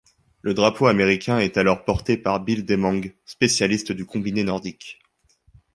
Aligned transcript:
Le 0.41 0.55
drapeau 0.55 0.87
américain 0.87 1.37
est 1.37 1.57
alors 1.57 1.85
porté 1.85 2.17
par 2.17 2.39
Bill 2.39 2.65
Demong, 2.65 3.13
spécialiste 3.23 3.91
du 3.91 4.03
combiné 4.07 4.41
nordique. 4.43 4.99